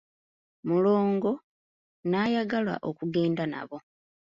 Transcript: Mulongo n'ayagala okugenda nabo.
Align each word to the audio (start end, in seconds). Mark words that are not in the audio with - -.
Mulongo 0.67 1.31
n'ayagala 2.09 2.73
okugenda 2.89 3.43
nabo. 3.51 3.77